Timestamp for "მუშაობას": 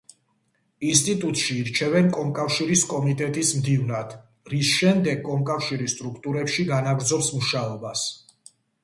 7.37-8.09